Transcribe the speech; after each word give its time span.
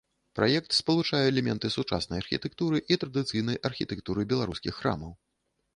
Праект 0.37 0.71
спалучае 0.77 1.19
элементы 1.33 1.71
сучаснай 1.75 2.23
архітэктуры 2.25 2.77
і 2.95 3.01
традыцыйнай 3.05 3.63
архітэктуры 3.71 4.21
беларускіх 4.35 4.73
храмаў. 4.83 5.11